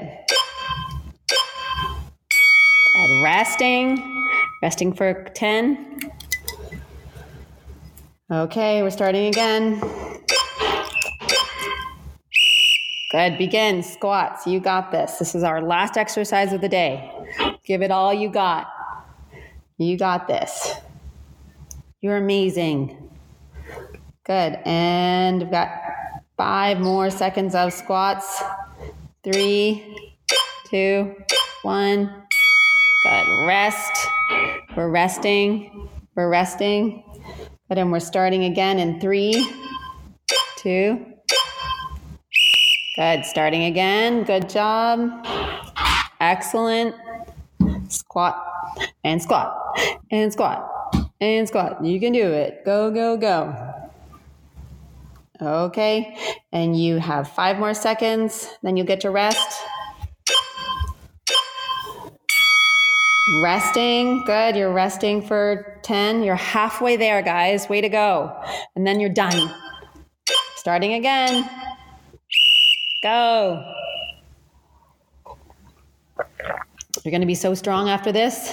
Good. 2.95 3.23
Resting. 3.23 4.31
Resting 4.63 4.95
for 4.95 5.25
10. 5.35 6.01
Okay, 8.31 8.83
we're 8.83 8.89
starting 8.89 9.27
again. 9.27 9.83
Good. 13.11 13.37
Begin. 13.37 13.83
Squats. 13.83 14.47
You 14.47 14.61
got 14.61 14.93
this. 14.93 15.19
This 15.19 15.35
is 15.35 15.43
our 15.43 15.61
last 15.61 15.99
exercise 15.99 16.55
of 16.55 16.63
the 16.63 16.71
day. 16.71 17.13
Give 17.67 17.83
it 17.83 17.91
all 17.91 18.15
you 18.15 18.31
got. 18.31 18.67
You 19.77 19.99
got 19.99 20.27
this. 20.27 20.73
You're 22.01 22.17
amazing. 22.17 23.11
Good. 24.25 24.59
And 24.65 25.41
we've 25.41 25.51
got 25.51 25.69
five 26.37 26.79
more 26.79 27.11
seconds 27.11 27.57
of 27.57 27.73
squats. 27.73 28.41
Three, 29.25 29.97
two, 30.71 31.17
one. 31.63 32.23
Good. 33.03 33.47
Rest. 33.49 34.07
We're 34.77 34.91
resting. 34.91 35.89
We're 36.15 36.31
resting. 36.31 37.03
Good. 37.69 37.79
And 37.79 37.91
we're 37.91 37.99
starting 37.99 38.45
again 38.45 38.79
in 38.79 39.01
three, 39.01 39.51
two. 40.59 41.05
Good. 42.95 43.25
Starting 43.25 43.65
again. 43.65 44.23
Good 44.23 44.49
job. 44.49 45.27
Excellent. 46.21 46.95
Squat 47.89 48.37
and 49.03 49.21
squat 49.21 49.53
and 50.13 50.33
squat 50.33 50.78
and 51.21 51.49
squat. 51.49 51.85
You 51.85 51.99
can 52.01 52.13
do 52.13 52.33
it. 52.33 52.65
Go, 52.65 52.91
go, 52.91 53.17
go. 53.17 53.75
Okay. 55.41 56.17
And 56.53 56.81
you 56.81 56.99
have 56.99 57.29
five 57.31 57.59
more 57.59 57.75
seconds. 57.75 58.49
Then 58.63 58.77
you'll 58.77 58.87
get 58.87 59.01
to 59.03 59.11
rest. 59.11 59.63
Resting. 63.43 64.25
Good. 64.25 64.57
You're 64.57 64.73
resting 64.73 65.23
for 65.23 65.79
10. 65.83 66.23
You're 66.23 66.35
halfway 66.35 66.97
there, 66.97 67.23
guys. 67.23 67.69
Way 67.69 67.81
to 67.81 67.89
go. 67.89 68.35
And 68.75 68.87
then 68.87 69.01
you're 69.01 69.11
done. 69.11 69.55
Starting 70.57 70.95
again. 70.95 71.49
Go. 73.03 73.75
You're 77.05 77.13
going 77.13 77.21
to 77.21 77.27
be 77.27 77.35
so 77.35 77.55
strong 77.55 77.89
after 77.89 78.11
this. 78.13 78.53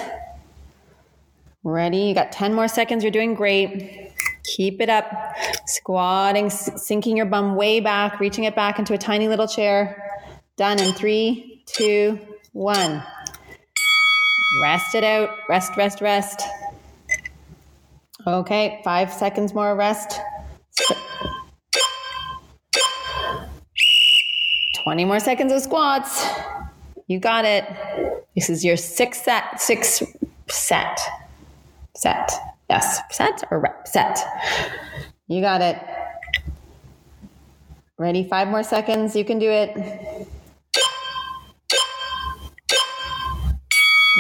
Ready? 1.67 1.97
You 1.97 2.13
got 2.13 2.31
10 2.31 2.53
more 2.53 2.67
seconds. 2.67 3.03
You're 3.03 3.11
doing 3.11 3.33
great. 3.33 4.11
Keep 4.43 4.81
it 4.81 4.89
up. 4.89 5.11
Squatting, 5.65 6.51
sinking 6.51 7.17
your 7.17 7.25
bum 7.25 7.55
way 7.55 7.79
back, 7.79 8.19
reaching 8.19 8.43
it 8.43 8.55
back 8.55 8.77
into 8.77 8.93
a 8.93 8.99
tiny 8.99 9.27
little 9.27 9.47
chair. 9.47 10.21
Done 10.57 10.79
in 10.79 10.93
three, 10.93 11.63
two, 11.65 12.19
one. 12.53 13.01
Rest 14.61 14.93
it 14.93 15.03
out. 15.03 15.29
Rest, 15.49 15.75
rest, 15.75 16.01
rest. 16.01 16.43
Okay, 18.27 18.79
five 18.83 19.11
seconds 19.11 19.55
more 19.55 19.75
rest. 19.75 20.19
20 24.83 25.03
more 25.03 25.19
seconds 25.19 25.51
of 25.51 25.61
squats. 25.61 26.27
You 27.07 27.19
got 27.19 27.43
it. 27.43 27.65
This 28.35 28.51
is 28.51 28.63
your 28.63 28.77
sixth 28.77 29.23
set, 29.23 29.59
sixth 29.59 30.03
set 30.47 30.99
set. 32.05 32.31
Yes, 32.69 32.99
set 33.09 33.43
or 33.49 33.59
rep? 33.59 33.87
Set. 33.87 34.19
You 35.27 35.41
got 35.41 35.61
it. 35.61 35.81
Ready? 37.97 38.27
Five 38.29 38.47
more 38.47 38.61
seconds. 38.61 39.15
You 39.15 39.25
can 39.25 39.39
do 39.39 39.49
it. 39.49 39.75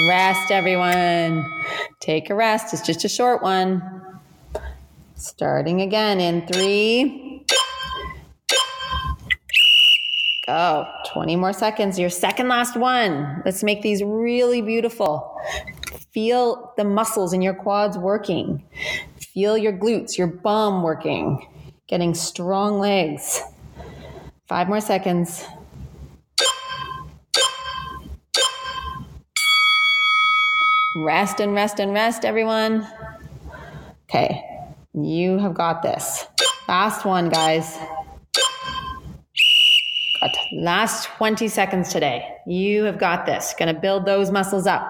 Rest, 0.09 0.49
everyone. 0.49 1.45
Take 1.99 2.31
a 2.31 2.35
rest. 2.35 2.73
It's 2.73 2.81
just 2.81 3.05
a 3.05 3.09
short 3.09 3.43
one. 3.43 3.83
Starting 5.13 5.81
again 5.81 6.19
in 6.19 6.47
three. 6.47 7.45
Go. 10.47 10.87
20 11.13 11.35
more 11.35 11.53
seconds. 11.53 11.99
Your 11.99 12.09
second 12.09 12.47
last 12.47 12.75
one. 12.75 13.43
Let's 13.45 13.63
make 13.63 13.83
these 13.83 14.01
really 14.03 14.63
beautiful. 14.63 15.37
Feel 16.15 16.71
the 16.77 16.85
muscles 16.85 17.33
in 17.33 17.41
your 17.41 17.53
quads 17.53 17.97
working. 17.97 18.63
Feel 19.19 19.57
your 19.57 19.73
glutes, 19.73 20.17
your 20.17 20.27
bum 20.27 20.81
working. 20.81 21.45
Getting 21.87 22.13
strong 22.13 22.79
legs. 22.79 23.41
Five 24.47 24.69
more 24.69 24.79
seconds. 24.79 25.43
Rest 31.03 31.41
and 31.41 31.53
rest 31.53 31.81
and 31.81 31.91
rest, 31.91 32.23
everyone. 32.23 32.87
Okay, 34.09 34.41
you 34.93 35.37
have 35.39 35.53
got 35.53 35.83
this. 35.83 36.27
Last 36.69 37.03
one, 37.03 37.27
guys. 37.27 37.77
Got 40.21 40.31
last 40.53 41.09
20 41.17 41.49
seconds 41.49 41.91
today. 41.91 42.25
You 42.47 42.85
have 42.85 42.99
got 42.99 43.25
this. 43.25 43.53
Gonna 43.59 43.73
build 43.73 44.05
those 44.05 44.31
muscles 44.31 44.65
up. 44.65 44.89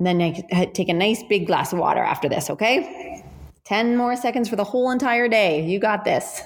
And 0.00 0.06
then 0.06 0.72
take 0.72 0.88
a 0.88 0.94
nice 0.94 1.22
big 1.28 1.46
glass 1.46 1.74
of 1.74 1.78
water 1.78 2.00
after 2.00 2.26
this, 2.26 2.48
okay? 2.48 3.22
10 3.64 3.98
more 3.98 4.16
seconds 4.16 4.48
for 4.48 4.56
the 4.56 4.64
whole 4.64 4.90
entire 4.90 5.28
day. 5.28 5.66
You 5.66 5.78
got 5.78 6.04
this. 6.04 6.40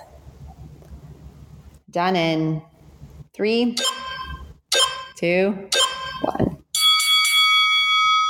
Done 1.89 2.17
in 2.17 2.61
three, 3.33 3.77
two, 5.17 5.71
one. 6.21 6.59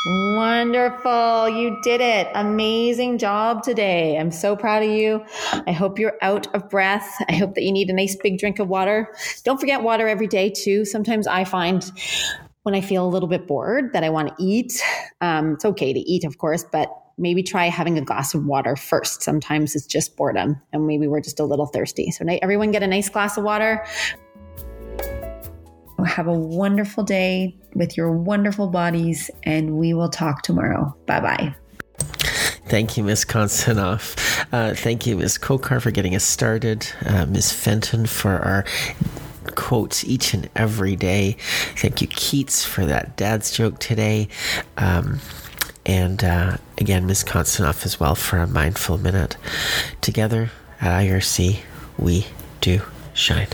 Wonderful. 0.06 1.48
You 1.48 1.78
did 1.82 2.02
it. 2.02 2.28
Amazing 2.34 3.16
job 3.16 3.62
today. 3.62 4.18
I'm 4.18 4.30
so 4.30 4.54
proud 4.54 4.82
of 4.82 4.90
you. 4.90 5.24
I 5.66 5.72
hope 5.72 5.98
you're 5.98 6.18
out 6.20 6.54
of 6.54 6.68
breath. 6.68 7.10
I 7.26 7.32
hope 7.36 7.54
that 7.54 7.62
you 7.62 7.72
need 7.72 7.88
a 7.88 7.94
nice 7.94 8.14
big 8.14 8.38
drink 8.38 8.58
of 8.58 8.68
water. 8.68 9.14
Don't 9.44 9.58
forget 9.58 9.82
water 9.82 10.06
every 10.06 10.26
day, 10.26 10.50
too. 10.50 10.84
Sometimes 10.84 11.26
I 11.26 11.44
find 11.44 11.90
when 12.64 12.74
I 12.74 12.80
feel 12.80 13.06
a 13.06 13.08
little 13.08 13.28
bit 13.28 13.46
bored 13.46 13.92
that 13.92 14.02
I 14.02 14.10
want 14.10 14.28
to 14.28 14.34
eat. 14.42 14.82
Um, 15.20 15.52
it's 15.52 15.64
okay 15.64 15.92
to 15.92 16.00
eat, 16.00 16.24
of 16.24 16.38
course, 16.38 16.64
but 16.64 16.90
maybe 17.16 17.42
try 17.42 17.66
having 17.66 17.96
a 17.96 18.00
glass 18.00 18.34
of 18.34 18.44
water 18.44 18.74
first. 18.74 19.22
Sometimes 19.22 19.76
it's 19.76 19.86
just 19.86 20.16
boredom 20.16 20.60
and 20.72 20.86
maybe 20.86 21.06
we're 21.06 21.20
just 21.20 21.38
a 21.38 21.44
little 21.44 21.66
thirsty. 21.66 22.10
So, 22.10 22.24
everyone 22.42 22.72
get 22.72 22.82
a 22.82 22.86
nice 22.86 23.08
glass 23.08 23.36
of 23.36 23.44
water. 23.44 23.84
Have 26.04 26.26
a 26.26 26.32
wonderful 26.32 27.04
day 27.04 27.56
with 27.74 27.96
your 27.96 28.12
wonderful 28.12 28.68
bodies, 28.68 29.30
and 29.44 29.78
we 29.78 29.94
will 29.94 30.10
talk 30.10 30.42
tomorrow. 30.42 30.94
Bye 31.06 31.20
bye. 31.20 31.54
Thank 32.66 32.96
you, 32.96 33.04
Miss 33.04 33.24
Konstanoff. 33.24 34.46
Uh, 34.52 34.74
thank 34.74 35.06
you, 35.06 35.16
Miss 35.16 35.38
Kokar, 35.38 35.80
for 35.80 35.90
getting 35.90 36.14
us 36.14 36.24
started. 36.24 36.86
Uh, 37.06 37.24
Miss 37.26 37.52
Fenton 37.52 38.06
for 38.06 38.32
our 38.32 38.64
quotes 39.54 40.04
each 40.04 40.34
and 40.34 40.48
every 40.54 40.96
day. 40.96 41.36
Thank 41.76 42.00
you, 42.00 42.06
Keats, 42.08 42.64
for 42.64 42.86
that 42.86 43.16
dad's 43.16 43.50
joke 43.50 43.78
today. 43.78 44.28
Um, 44.76 45.20
and 45.86 46.24
uh, 46.24 46.56
again, 46.78 47.06
Ms. 47.06 47.24
Konstanoff 47.24 47.84
as 47.84 48.00
well 48.00 48.14
for 48.14 48.38
a 48.38 48.46
mindful 48.46 48.98
minute. 48.98 49.36
Together 50.00 50.50
at 50.80 51.02
IRC, 51.02 51.58
we 51.98 52.26
do 52.60 52.80
shine. 53.12 53.48